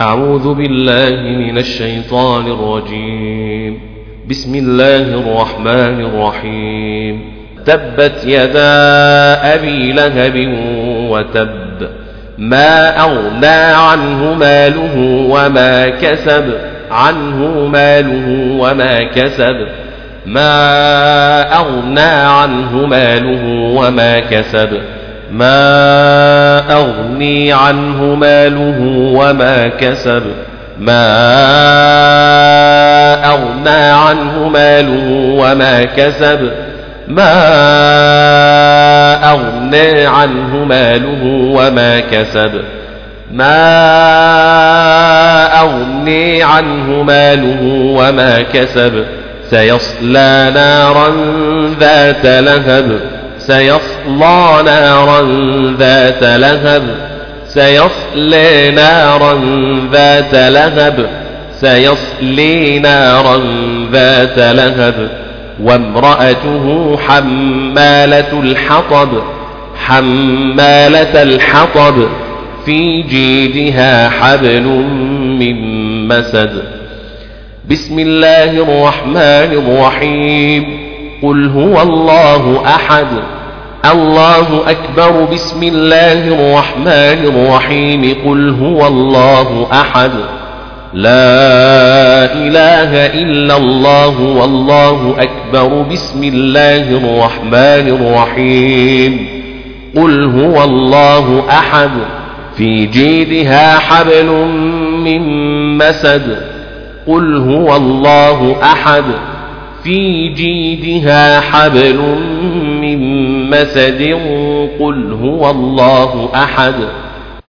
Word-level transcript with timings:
أعوذ 0.00 0.54
بالله 0.54 1.20
من 1.20 1.58
الشيطان 1.58 2.46
الرجيم. 2.46 3.80
بسم 4.30 4.54
الله 4.54 4.96
الرحمن 4.96 6.00
الرحيم. 6.00 7.32
تبت 7.66 8.24
يدا 8.24 8.74
أبي 9.54 9.92
لهب 9.92 10.58
وتب. 11.10 11.88
ما 12.38 13.00
أغنى 13.00 13.74
عنه 13.74 14.34
ماله 14.34 15.26
وما 15.30 15.88
كسب. 15.88 16.54
عنه 16.90 17.66
ماله 17.66 18.58
وما 18.60 19.02
كسب. 19.02 19.66
ما 20.26 21.56
أغنى 21.56 22.00
عنه 22.00 22.86
ماله 22.86 23.44
وما 23.80 24.20
كسب. 24.20 24.99
ما 25.32 26.72
أغني 26.72 27.52
عنه 27.52 28.14
ماله 28.14 28.80
وما 29.18 29.68
كسب 29.68 30.22
ما 30.78 31.06
أغنى 33.24 33.84
عنه 33.90 34.48
ماله 34.48 35.08
وما 35.12 35.84
كسب 35.84 36.50
ما 37.08 37.32
أغنى 39.32 40.06
عنه 40.06 40.64
ماله 40.64 41.24
وما 41.24 42.00
كسب 42.00 42.52
ما 43.32 43.60
أغني 45.60 46.42
عنه 46.42 47.02
ماله 47.02 47.62
وما 47.96 48.42
كسب 48.42 49.04
سيصلى 49.50 50.50
نارا 50.54 51.12
ذات 51.80 52.26
لهب 52.26 53.00
سيصلى 53.50 54.62
نارا 54.64 55.22
ذات 55.78 56.22
لهب. 56.22 56.94
سيصلي 57.46 58.70
نارا 58.70 59.40
ذات 59.92 60.34
لهب. 60.34 61.10
سيصلي 61.60 62.78
نارا 62.78 63.42
ذات 63.92 64.38
لهب. 64.38 65.10
وامرأته 65.62 66.96
حمالة 67.08 68.40
الحطب. 68.40 69.22
حمالة 69.76 71.22
الحطب. 71.22 72.08
في 72.66 73.02
جيدها 73.02 74.08
حبل 74.08 74.62
من 75.40 75.56
مسد. 76.08 76.62
بسم 77.70 77.98
الله 77.98 78.50
الرحمن 78.50 79.78
الرحيم. 79.78 80.90
قل 81.22 81.48
هو 81.48 81.82
الله 81.82 82.62
أحد. 82.66 83.39
الله 83.84 84.70
أكبر 84.70 85.24
بسم 85.32 85.62
الله 85.62 86.28
الرحمن 86.28 87.24
الرحيم 87.34 88.16
قل 88.26 88.50
هو 88.50 88.86
الله 88.86 89.66
أحد 89.72 90.10
لا 90.94 92.32
إله 92.34 93.06
إلا 93.22 93.56
الله 93.56 94.20
والله 94.20 95.14
أكبر 95.18 95.82
بسم 95.82 96.24
الله 96.24 96.82
الرحمن 96.90 97.88
الرحيم 98.00 99.26
قل 99.96 100.24
هو 100.24 100.64
الله 100.64 101.44
أحد 101.50 101.90
في 102.56 102.86
جيدها 102.86 103.78
حبل 103.78 104.26
من 105.04 105.22
مسد 105.78 106.42
قل 107.06 107.36
هو 107.36 107.76
الله 107.76 108.56
أحد 108.62 109.04
في 109.84 110.28
جيدها 110.28 111.40
حبل 111.40 112.00
من 112.79 112.79
مسد 113.50 114.02
قل 114.80 115.12
هو 115.22 115.50
الله 115.50 116.30
أحد 116.34 116.74